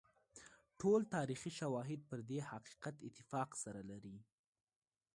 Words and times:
ټول 0.79 1.01
تاریخي 1.15 1.51
شواهد 1.59 2.01
پر 2.09 2.19
دې 2.29 2.39
حقیقت 2.51 2.95
اتفاق 3.07 3.49
سره 3.63 3.81
لري. 3.91 4.17